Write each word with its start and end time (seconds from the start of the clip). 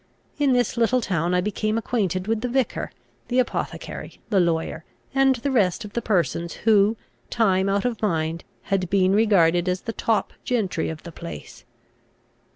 In 0.39 0.53
this 0.53 0.77
little 0.77 0.99
town 0.99 1.35
I 1.35 1.41
became 1.41 1.77
acquainted 1.77 2.25
with 2.25 2.41
the 2.41 2.47
vicar, 2.49 2.91
the 3.27 3.37
apothecary, 3.37 4.19
the 4.31 4.39
lawyer, 4.39 4.83
and 5.13 5.35
the 5.35 5.51
rest 5.51 5.85
of 5.85 5.93
the 5.93 6.01
persons 6.01 6.53
who, 6.65 6.97
time 7.29 7.69
out 7.69 7.85
of 7.85 8.01
mind, 8.01 8.43
had 8.63 8.89
been 8.89 9.13
regarded 9.13 9.69
as 9.69 9.81
the 9.81 9.93
top 9.93 10.33
gentry 10.43 10.89
of 10.89 11.03
the 11.03 11.11
place. 11.11 11.65